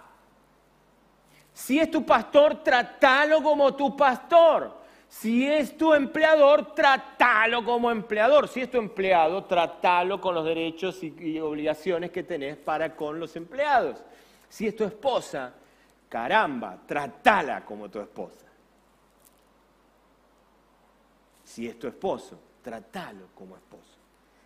[1.60, 4.80] Si es tu pastor, tratalo como tu pastor.
[5.06, 8.48] Si es tu empleador, tratalo como empleador.
[8.48, 13.36] Si es tu empleado, tratalo con los derechos y, obligaciones que tenés para con los
[13.36, 14.02] empleados.
[14.48, 15.52] Si es tu esposa,
[16.08, 18.46] caramba, tratala como tu esposa.
[21.44, 23.98] Si es tu esposo, tratalo como esposo.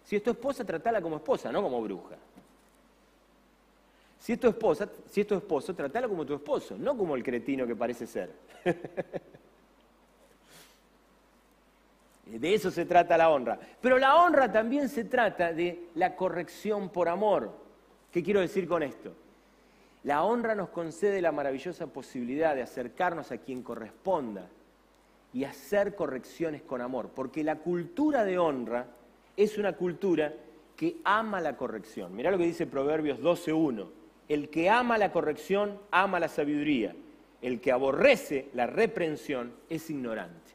[0.03, 2.17] Si es tu esposa, tratala como esposa, no como bruja.
[4.25, 7.23] Si es tu esposa, si es tu esposo, tratala como tu esposo, no como el
[7.23, 8.31] cretino que parece ser.
[12.25, 13.59] De eso se trata la honra.
[13.83, 17.53] Pero la honra también se trata de la corrección por amor.
[18.11, 19.13] ¿Qué quiero decir con esto?
[20.05, 24.49] La honra nos concede la maravillosa posibilidad de acercarnos a quien corresponda
[25.35, 28.87] y hacer correcciones con amor, porque la cultura de honra
[29.37, 30.33] es una cultura
[30.79, 32.17] que ama la corrección.
[32.17, 34.04] Mirá lo que dice Proverbios 12.1.
[34.29, 36.95] El que ama la corrección ama la sabiduría.
[37.43, 40.53] El que aborrece la reprensión es ignorante.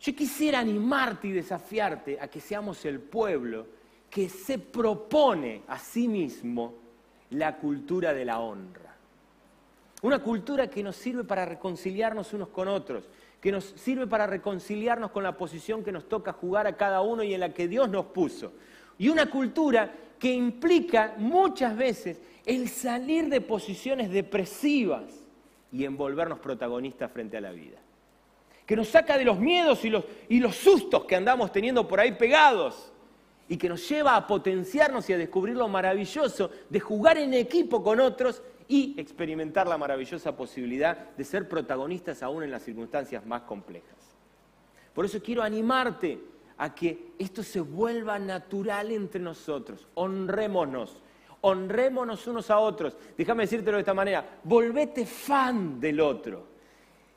[0.00, 3.66] Yo quisiera animarte y desafiarte a que seamos el pueblo
[4.10, 6.74] que se propone a sí mismo
[7.30, 8.94] la cultura de la honra.
[10.02, 13.08] Una cultura que nos sirve para reconciliarnos unos con otros,
[13.40, 17.22] que nos sirve para reconciliarnos con la posición que nos toca jugar a cada uno
[17.22, 18.52] y en la que Dios nos puso.
[18.98, 25.04] Y una cultura que implica muchas veces el salir de posiciones depresivas
[25.72, 27.78] y envolvernos protagonistas frente a la vida.
[28.66, 32.00] Que nos saca de los miedos y los, y los sustos que andamos teniendo por
[32.00, 32.92] ahí pegados
[33.48, 37.82] y que nos lleva a potenciarnos y a descubrir lo maravilloso de jugar en equipo
[37.82, 43.42] con otros y experimentar la maravillosa posibilidad de ser protagonistas aún en las circunstancias más
[43.42, 43.98] complejas.
[44.94, 46.20] Por eso quiero animarte
[46.56, 49.86] a que esto se vuelva natural entre nosotros.
[49.94, 51.02] Honrémonos,
[51.42, 52.96] honrémonos unos a otros.
[53.16, 56.52] Déjame decírtelo de esta manera, volvete fan del otro.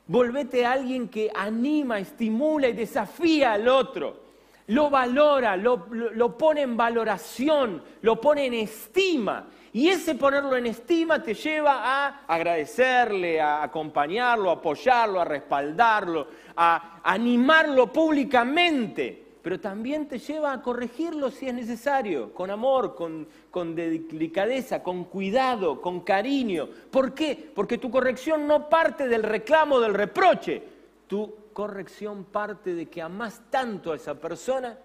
[0.06, 4.26] Volvete alguien que anima, estimula y desafía al otro.
[4.68, 9.46] Lo valora, lo, lo pone en valoración, lo pone en estima.
[9.72, 16.26] Y ese ponerlo en estima te lleva a agradecerle, a acompañarlo, a apoyarlo, a respaldarlo,
[16.56, 23.76] a animarlo públicamente pero también te lleva a corregirlo si es necesario, con amor, con,
[23.76, 26.68] delicadeza, con cuidado, con cariño.
[26.90, 27.52] ¿Por qué?
[27.54, 30.60] Porque tu corrección no parte del reclamo, del reproche.
[31.06, 34.80] Tu corrección parte de que amás tanto a esa persona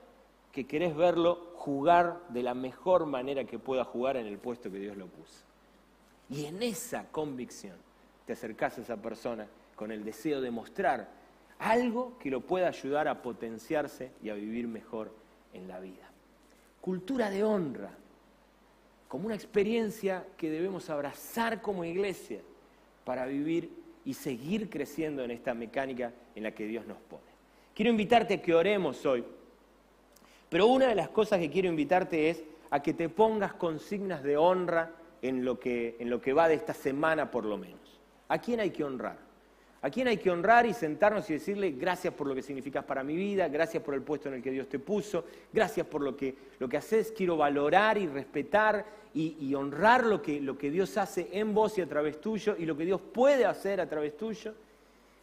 [0.51, 4.77] que querés verlo jugar de la mejor manera que pueda jugar en el puesto que
[4.77, 5.41] Dios lo puso.
[6.29, 7.77] Y en esa convicción
[8.27, 11.20] te acercás a esa persona con el deseo de mostrar
[11.61, 15.13] algo que lo pueda ayudar a potenciarse y a vivir mejor
[15.53, 16.09] en la vida.
[16.81, 17.91] Cultura de honra,
[19.07, 22.39] como una experiencia que debemos abrazar como iglesia
[23.05, 23.69] para vivir
[24.05, 27.21] y seguir creciendo en esta mecánica en la que Dios nos pone.
[27.75, 29.23] Quiero invitarte a que oremos hoy,
[30.49, 34.35] pero una de las cosas que quiero invitarte es a que te pongas consignas de
[34.35, 37.99] honra en lo que, en lo que va de esta semana por lo menos.
[38.29, 39.30] ¿A quién hay que honrar?
[39.83, 43.03] ¿A quién hay que honrar y sentarnos y decirle gracias por lo que significas para
[43.03, 46.15] mi vida, gracias por el puesto en el que Dios te puso, gracias por lo
[46.15, 50.97] que, lo que haces, quiero valorar y respetar y, honrar lo que, lo que Dios
[50.97, 54.15] hace en vos y a través tuyo y lo que Dios puede hacer a través
[54.15, 54.53] tuyo?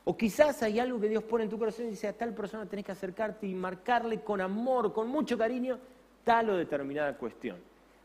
[0.05, 2.67] O quizás hay algo que Dios pone en tu corazón y dice a tal persona
[2.67, 5.79] tenés que acercarte y marcarle con amor, con mucho cariño,
[6.25, 7.59] tal o determinada cuestión,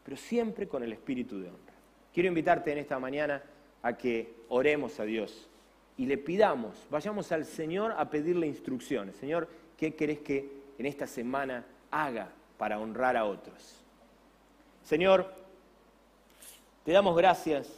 [0.05, 1.73] pero siempre con el espíritu de honra.
[2.13, 3.41] Quiero invitarte en esta mañana
[3.81, 5.49] a que oremos a Dios
[5.97, 9.15] y le pidamos, vayamos al Señor a pedirle instrucciones.
[9.15, 13.81] Señor, ¿qué querés que en esta semana haga para honrar a otros?
[14.83, 15.31] Señor,
[16.83, 17.69] te damos gracias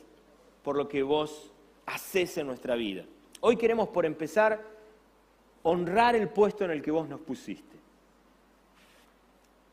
[0.63, 1.51] por lo que vos
[1.85, 3.03] haces en nuestra vida.
[3.41, 4.61] Hoy queremos, por empezar,
[5.63, 7.75] honrar el puesto en el que vos nos pusiste.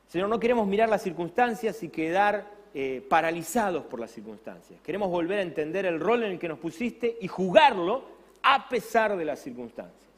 [0.08, 4.78] Señor, no queremos mirar las circunstancias y quedar eh, paralizados por las circunstancias.
[4.82, 8.04] Queremos volver a entender el rol en el que nos pusiste y jugarlo
[8.42, 10.10] a pesar de las circunstancias.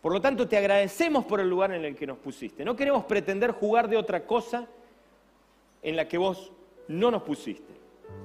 [0.00, 2.64] Por lo tanto, te agradecemos por el lugar en el que nos pusiste.
[2.64, 4.66] No queremos pretender jugar de otra cosa
[5.82, 6.52] en la que vos
[6.86, 7.74] no nos pusiste.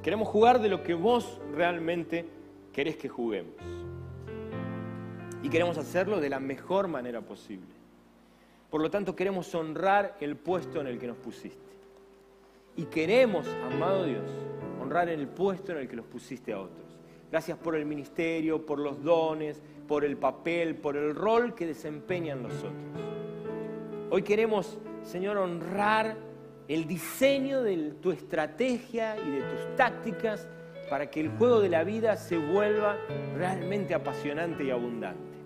[0.02, 2.26] Queremos jugar de lo que vos realmente
[2.72, 3.56] querés que juguemos.
[5.42, 7.74] Y queremos hacerlo de la mejor manera posible.
[8.70, 11.60] Por lo tanto, queremos honrar el puesto en el que nos pusiste.
[12.76, 14.24] Y queremos, amado Dios,
[14.82, 16.83] honrar el puesto en el que los pusiste a otros.
[17.34, 22.44] Gracias por el ministerio, por los dones, por el papel, por el rol que desempeñan
[22.44, 22.76] los otros.
[24.12, 26.16] Hoy queremos, Señor, honrar
[26.68, 30.48] el diseño de tu estrategia y de tus tácticas
[30.92, 33.00] para que el juego de la vida se vuelva
[33.36, 35.40] realmente apasionante y abundante.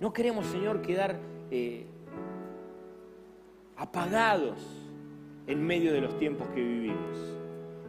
[0.00, 1.20] No queremos, Señor, quedar
[1.52, 1.86] eh,
[3.76, 4.58] apagados
[5.46, 7.39] en medio de los tiempos que vivimos.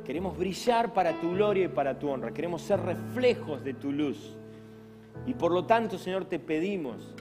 [0.06, 2.32] Queremos brillar para tu gloria y para tu honra.
[2.32, 4.36] Queremos ser reflejos de tu luz.
[5.26, 7.14] Y por lo tanto, Señor, te pedimos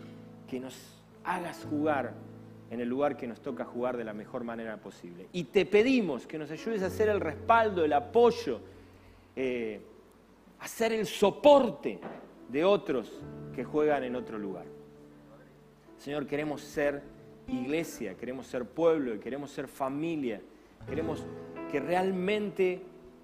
[0.48, 0.76] que nos
[1.24, 2.14] hagas jugar
[2.70, 5.26] en el lugar que nos toca jugar de la mejor manera posible.
[5.32, 8.60] Y te pedimos que nos ayudes a hacer el respaldo, el apoyo,
[9.34, 9.80] eh,
[10.60, 11.98] a ser el soporte
[12.48, 13.12] de otros
[13.54, 14.64] que juegan en otro lugar.
[15.98, 17.02] Señor, queremos ser
[17.48, 20.40] iglesia, queremos ser pueblo, queremos ser familia,
[20.88, 21.26] queremos
[21.70, 22.82] que realmente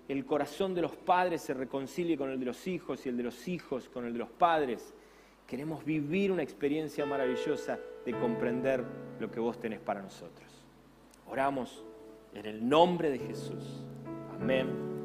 [0.08, 3.24] el corazón de los padres se reconcilie con el de los hijos y el de
[3.24, 4.94] los hijos con el de los padres.
[5.46, 8.84] Queremos vivir una experiencia maravillosa de comprender
[9.18, 10.46] lo que vos tenés para nosotros.
[11.28, 11.84] Oramos
[12.34, 13.84] en el nombre de Jesús.
[14.40, 14.95] Amén.